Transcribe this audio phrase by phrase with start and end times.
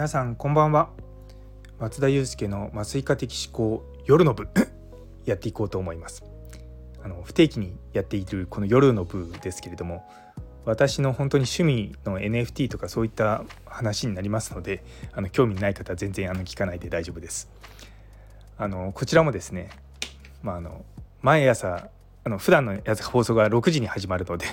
[0.00, 0.88] 皆さんこんばんは。
[1.78, 4.48] 松田祐介の麻酔科的思考夜の部
[5.26, 6.24] やっていこうと思います。
[7.04, 10.10] あの不定期にやっているこの夜の部ですけれども
[10.64, 14.82] 私の本当に趣味の NFT とかそういった話になりますので
[15.12, 17.50] あの興味ない方は全然あの聞かないで大丈夫です。
[18.56, 19.68] あのこちらもですね
[20.42, 20.82] まああの
[21.20, 21.90] 毎朝
[22.24, 24.46] あの普段のやつ放送が6時に始まるので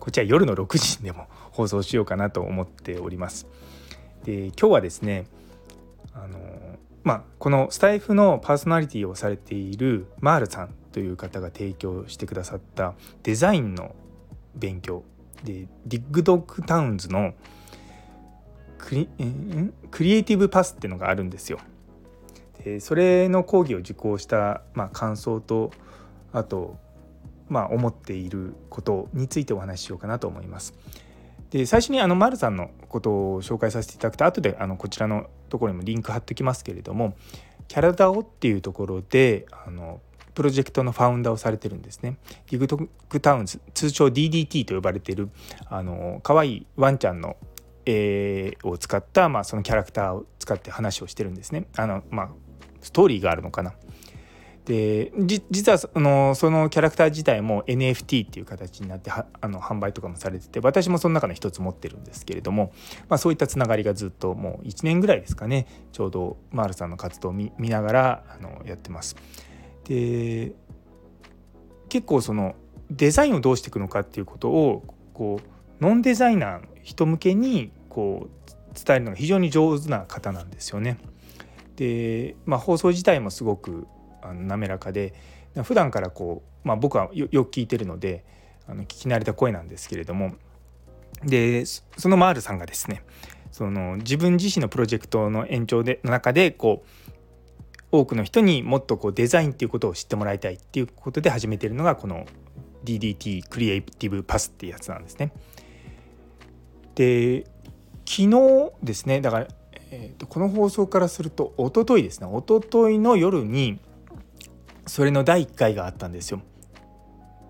[0.00, 3.46] こちは夜の6時でも放送しようかなと思っております。
[4.24, 5.26] で今日はですね
[6.14, 6.38] あの
[7.04, 13.94] まあこのスタイフのパーソナリティをされているマールさんという方が提供してくださったデザインの
[14.54, 15.04] 勉強
[15.44, 17.34] でディッグドッグタウンズの
[18.78, 19.08] クリ
[19.90, 21.58] クリエイティブパスっていうのがあるんですよ。
[22.64, 25.70] でそれの講義を受講した、まあ、感想と
[26.32, 26.76] あと
[27.48, 30.74] まあ、思っていることについてお話ししようかなと思います。
[31.50, 37.16] で最初にあの丸さんのことを紹介させていただくと後であのこちらのところにもリンク貼ってきますけれども
[37.68, 40.00] キャラダオっていうところであの
[40.34, 42.16] プロジェクトのファウンダーをされてるんですね。
[42.48, 45.30] ディグトックタウンズ通称 DDT と呼ばれている
[45.68, 47.36] あの可愛いワンちゃんの
[47.84, 51.66] 絵を使った、まあ、そのキャラクターを使って話をしてるんですね。
[51.76, 52.28] あのまあ
[52.80, 53.74] ストーリーがあるのかな。
[54.68, 55.12] で
[55.50, 62.70] 実はそのそのキャラクター自体も NFT っていう形になってあの販売とかもされてて私もその中の一つ持ってるんですけれども、
[63.08, 69.16] まあ、そういったつながりがずっともう1年ぐらいですかねちょうどマールさんの活動を見ながらあのやってます。
[69.84, 70.52] で
[71.88, 72.54] 結構その
[72.90, 80.98] デザインをどうしていくのかっていうことをこうノンデザイナーの人向けにこう伝えるのが非常に上手な方なんですよね。
[81.76, 83.86] で、まあ、放送自体もすごく
[84.22, 85.14] あの滑らかで
[85.62, 88.24] 普段からこう、まあ、僕はよく聞いてるので
[88.68, 90.34] あの聞き慣れた声なんですけれども
[91.24, 93.02] でそのマールさんがですね
[93.50, 96.88] その自分自身のプロジェクトの延長での中でこう
[97.90, 102.26] 多くの人にもっとこうデザインっていうことを知ってもらいたいっていうことで始めてるのがこの
[102.84, 105.32] DDT クリエイティブパスっていうやつなんですね。
[106.94, 107.44] で
[108.04, 109.48] 昨日ですねだから、
[109.90, 113.78] えー、とこの放送からすると一昨日ですね一昨日の夜に
[114.88, 116.40] それの第1回があったんですよ。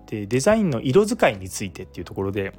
[0.07, 2.53] でデザインの色使いについてっていうところで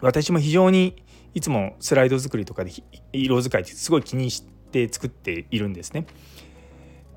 [0.00, 1.02] 私も非常に
[1.34, 2.72] いつもスライド作りとかで
[3.12, 4.42] 色使いってすごい気にし
[4.72, 6.06] て作っているんですね。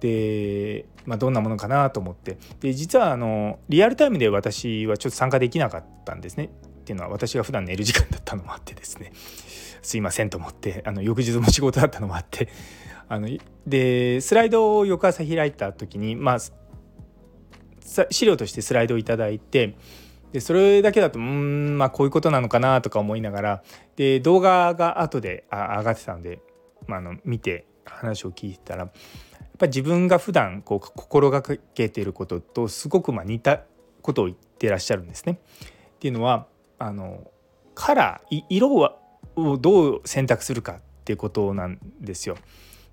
[0.02, 6.50] で、まあ、どんなものかなと思ってで実はあのリアルタイムで私はちょっと参加できなかったんですね。
[6.90, 9.12] っていうのは私が普段寝る時間だったのもあってですね
[9.84, 12.50] すいませんと思ってあの翌日も仕事だったのもあって
[13.08, 13.30] あの
[13.68, 16.40] でスライドを翌朝開いた時にまあ
[18.10, 19.76] 資料としてスライドを頂いて
[20.32, 23.64] でそれだけだとうんまあこういうことなのかなとか思いながら
[23.96, 26.42] で動画が後で上がってたんで、
[26.88, 28.92] まあ、あの見て話を聞いたらやっ
[29.60, 33.62] ぱり自分が普段こう心がけていることとすごくま似た
[34.02, 35.40] ことを言ってらっしゃるんですね。
[35.98, 36.48] っていうのは
[36.79, 37.29] あの
[37.75, 38.73] カラー色
[39.35, 42.38] をどう選択するかっていうことなんですよ。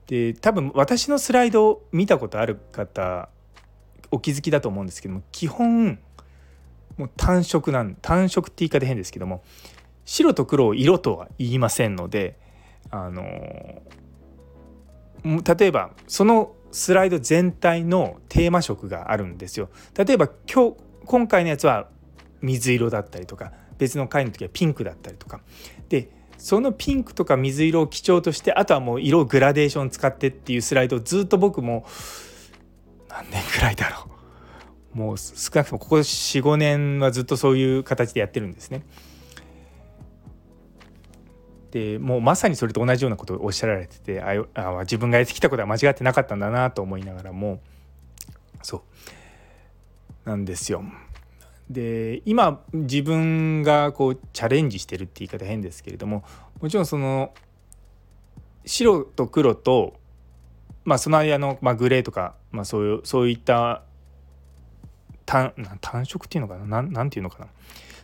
[0.07, 3.29] で多分私のスライドを見たことある方
[4.11, 5.99] お気づきだと思うんですけども基本
[6.97, 9.43] もう単色なん単色って言い方変ですけども
[10.05, 12.39] 白と黒を色とは言いませんので
[12.91, 13.83] あの
[15.25, 19.71] 例えばそのスライド全体のテーマ色があるんですよ。
[19.97, 21.89] 例えば今日今回のやつは
[22.43, 25.41] 水色だったりとか別の回の時はピンクだったりとか
[25.89, 31.87] でそのピンクとか水色を基調としてあとはもう色グラデーション使ってっていうスライドをずっと僕も
[33.09, 34.11] 何年くらいだろ
[34.95, 38.83] うもう少なくともここ45年はずっとそういう形でやってるんですね。
[41.71, 47.61] でもうまさにそれと同じようなことをおっしゃられててああ自分がやってきたことは間違ってなかったんだなと思いながらも
[48.63, 48.85] そ
[50.25, 50.83] うなんですよ。
[51.71, 56.25] で今自分がこうチャレンジしてるって言い方変ですけれども
[56.61, 57.33] もちろんその
[58.65, 59.95] 白と黒と
[60.85, 63.83] まあ、その間の、まあ、グレーとか、まあ、そういうそういった
[65.25, 66.81] 単単色っていうのかな？
[66.81, 67.49] 何ていうのかな？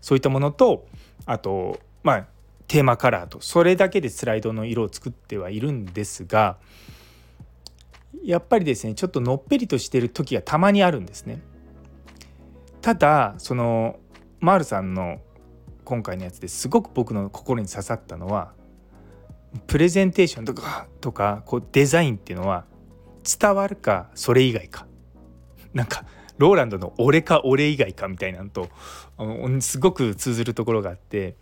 [0.00, 0.88] そういったものと
[1.24, 2.26] あとまあ
[2.66, 6.56] テーマカラーとそれだけでスライドの色を作ってはいるんですが
[8.24, 11.40] やっぱりですねちょっとのっぺりとしてる時がたまにあるんですね。
[12.82, 14.00] ただその
[14.40, 15.20] マールさんの
[15.84, 18.52] 今回のやつですごく僕の心に刺さったのは
[19.68, 22.64] プレゼンテーションとかとかこうデザインっていうのは
[23.40, 24.86] 伝わるかそれ以外か
[25.72, 26.04] なんか
[26.38, 28.68] ローランドの「俺か俺以外か」みたいなのと
[29.60, 31.36] すごく通ずるところがあって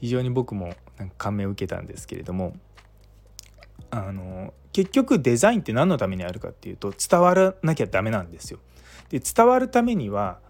[0.00, 2.54] 非常に僕もなんか感銘を受けたんですけれども
[3.90, 8.58] あの結局デザインって何のためにあるかっていうと伝わらなきゃダメなんですよ。
[9.08, 10.40] で伝わるためには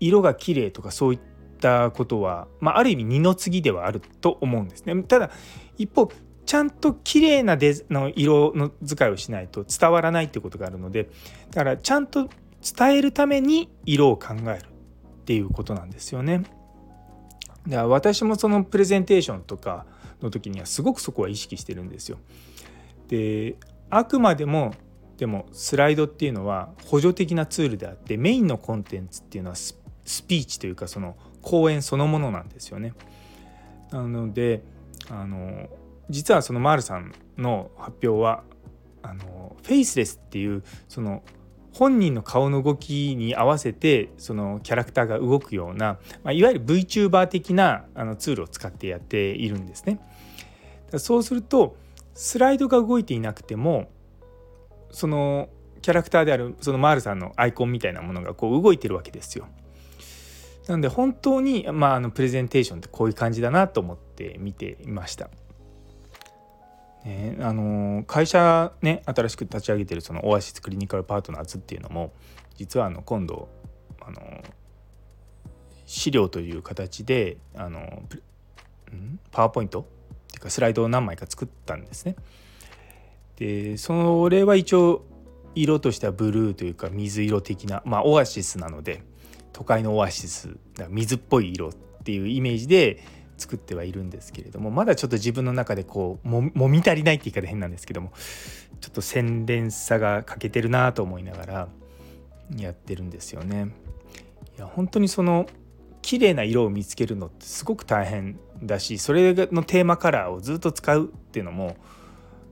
[0.00, 1.20] 色が綺麗とかそういっ
[1.60, 5.02] たことは、まあ、ある意味二の次ではあると思うんですね。
[5.04, 5.30] ただ
[5.78, 6.10] 一方
[6.46, 11.08] ちゃんと綺麗なデの色の使いをしないと伝わらないっていうことがあるので
[11.52, 12.28] だからちゃんと
[12.76, 16.42] 伝えるために色を考えるっていうことなんですよね。
[17.68, 19.86] だから私もそのプレゼンテーションとか
[20.22, 22.18] の時にはすごくそこは意識してるんですよ。
[23.08, 23.56] で
[23.88, 24.74] あくまでも
[25.18, 32.94] でもスライドっていうのは補助的なツールであってメインのコンテンツっていうのはススピーチというかその講演そのものなんですよね。
[33.90, 34.62] なので
[35.08, 35.68] あの
[36.08, 38.42] 実はそのマールさんの発表は
[39.02, 41.22] あのフェイスレスっていうその
[41.72, 50.00] 本人の顔の動きに合わせてそのキャラクターが動くような、まあ、いわゆる VTuber 的なあのツールを使ってやっているんですね。
[50.96, 51.76] そうすると
[52.14, 53.88] スライドが動いていなくても
[54.90, 55.48] その
[55.82, 59.46] キャラクターであるそのマールさんのアイコンみたいなものがこう動いてるわけですよ。
[60.68, 65.30] なので本当に、まあ、あのプレゼンテーションってこういう感じだなと思って見ていました。
[67.04, 72.12] ね、あの会社ね新しく立ち上げてるそのオアシスクリニカルパートナーズっていうのも
[72.56, 73.48] 実はあの今度
[74.02, 74.20] あの
[75.86, 78.02] 資料という形であの
[79.32, 79.80] パワーポイント？
[79.80, 79.84] っ
[80.30, 82.16] ていうかスライドを何枚か作ったんですね。
[83.36, 85.06] でそれは一応
[85.54, 89.02] 色としてはブルーというか水色的なまあオアシスなので
[89.52, 90.56] 都会のオアシス
[90.88, 91.72] 水っぽい色っ
[92.04, 93.02] ていうイメージで
[93.36, 98.12] 作ってはいるんですけれどもまだちょっと自分の中でこうももみ足りないって言い方変なんですけども
[98.80, 101.68] ちょっと洗練さが欠けてるなと思いながら
[102.56, 103.68] やってるんですよね。
[104.56, 105.46] いや本当にその
[106.02, 111.76] 綺麗な色を見つけるのってすごく大変だしそれのテーマカラーをずっと使うっていうのも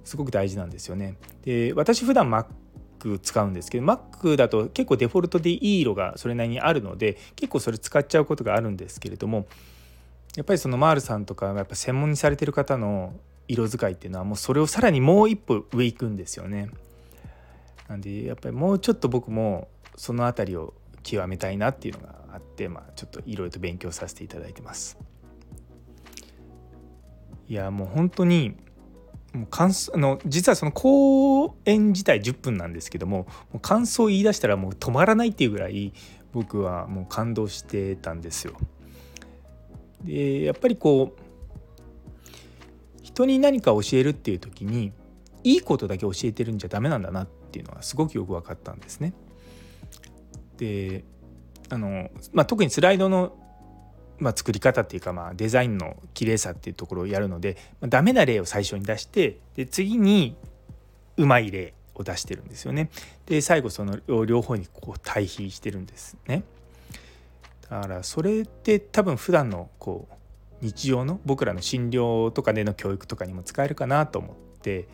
[0.04, 1.16] すごく大事なんですよね。
[1.42, 2.30] で私普段
[2.98, 9.46] Mac 使うんですけど Mac だと結構デフォルトでいい色がそれなりにあるので結構それ使っちゃうことがあるんですけれども
[10.36, 13.14] やっぱりそのマールさんとかやっぱ専門にされてる方の
[13.48, 16.70] 色使いっていうのはもうそれをさらにもう一歩上行くんですよね。
[17.88, 24.98] なんでやっぱりもうちょっと僕もその辺りを極めたいなっていうのがあって、まあ、ちょっといろいろと勉強させていただいてます。
[27.48, 28.54] いやもう本当に
[29.38, 33.18] もう感想あの実はその講演自体10分なんですけども
[33.52, 35.92] もう感想を言い出したらもう止まらないっていうぐらい
[36.32, 38.54] 僕はもう感動してたんですよ。
[40.04, 41.20] でやっぱりこう
[43.02, 44.92] 人に何か教えるっていう時に
[45.44, 49.12] いいことだけ教えてるんじゃダメなんだなっていうのはすごくよく分かったんですね。
[50.56, 51.04] で
[51.70, 53.36] あの、まあ、特にスライドの、
[54.18, 60.36] まあ、作り方っていうか、まあ、デザインの綺麗さっていうところをやるので、まあ、ダメな例を最初に出してで次に
[61.16, 62.90] うまい例を出してるんですよね。
[63.26, 66.44] で最後その両方にこう対比してるんですね。
[67.68, 70.14] だからそれって多分普段のこう
[70.60, 74.88] 日常の僕らの診療とかでの教育とかにも使えるかなと思って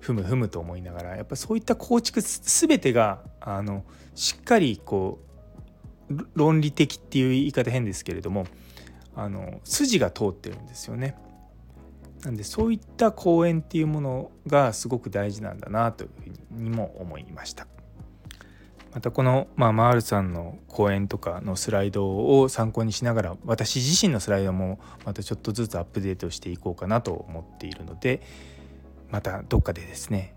[0.00, 3.84] ふむふむと思いながらやっぱそういった構築全てがあの
[4.14, 5.33] しっかりこう
[6.34, 8.46] 論理的っていう言い方変ですけれども
[9.14, 11.16] あの筋が通ってるんですよね。
[12.24, 16.10] なんでそういった講演っていうものがすごく大事なんだなという
[16.54, 17.66] ふうにも思いました。
[18.94, 28.22] またこの、まあ、マールさんの講演とかのスライドを参考にしながら私自身のスライドもまたちょっとずつアップデートしていこうかなと思っているので
[29.10, 30.36] またどっかでですね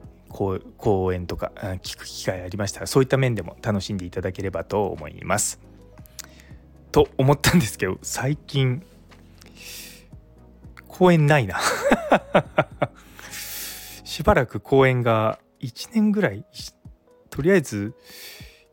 [0.77, 1.51] 講演とか
[1.82, 5.60] 聞く機会ありましたらそういった面でも楽しんでいただければと思います。
[6.91, 8.84] と思ったんですけど最近
[10.88, 11.60] 公演ないな。
[14.03, 16.46] しばらく公演が1年ぐらい
[17.29, 17.96] とりあえず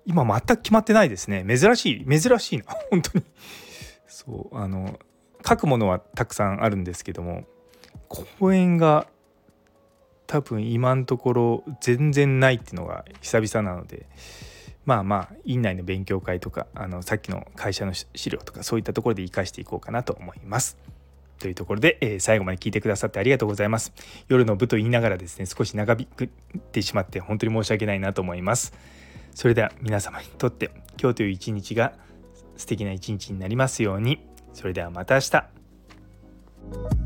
[0.04, 1.44] 今全く決まってないですね。
[1.46, 3.24] 珍しい珍しいな 本当に。
[4.06, 4.98] そうあの
[5.46, 7.44] 書くものはたくさんあるんですけども
[8.08, 9.06] 公演が
[10.34, 14.08] 多分今のところ全然ないっていうのが久々なので
[14.84, 20.76] まあまあ院内の勉強会とかあのさっきの会社の資料とかそういったところで活かしていこうかなと思います。
[21.38, 23.92] というところで、えー、最後まで聞いてくださってありがとうございます。
[24.26, 26.28] 夜の部と言いながらですね少し長引くっ
[26.72, 28.72] てしまって本当に申し訳ないなと思います。
[29.36, 31.92] それでは皆様にとって今日という一日が
[32.56, 34.18] 素敵な一日になりますように
[34.52, 37.03] それではまた明日